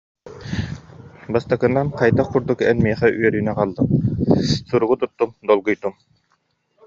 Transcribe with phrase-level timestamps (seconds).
[1.35, 3.87] Бастакынан, хайдах курдук эн миэхэ үөрүүнү аҕаллыҥ,
[4.69, 5.93] суругу туттум, долгуйдум